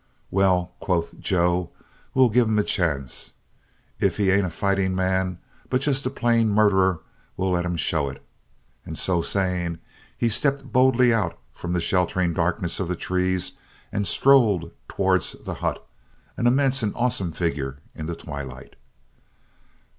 "Well," 0.31 0.73
quoth 0.79 1.19
Joe, 1.19 1.69
"we'll 2.15 2.29
give 2.31 2.47
him 2.47 2.57
a 2.57 2.63
chance. 2.63 3.35
If 3.99 4.17
he 4.17 4.31
ain't 4.31 4.47
a 4.47 4.49
fighting 4.49 4.95
man, 4.95 5.37
but 5.69 5.81
just 5.81 6.07
a 6.07 6.09
plain 6.09 6.49
murderer, 6.49 7.01
we'll 7.37 7.51
let 7.51 7.65
him 7.65 7.75
show 7.77 8.09
it," 8.09 8.19
and 8.83 8.97
so 8.97 9.21
saying, 9.21 9.77
he 10.17 10.27
stepped 10.27 10.63
boldly 10.65 11.13
out 11.13 11.37
from 11.53 11.73
the 11.73 11.79
sheltering 11.79 12.33
darkness 12.33 12.79
of 12.79 12.87
the 12.87 12.95
trees 12.95 13.51
and 13.91 14.07
strode 14.07 14.71
towards 14.87 15.33
the 15.33 15.53
hut, 15.61 15.87
an 16.35 16.47
immense 16.47 16.81
and 16.81 16.93
awesome 16.95 17.31
figure 17.31 17.77
in 17.93 18.07
the 18.07 18.15
twilight. 18.15 18.75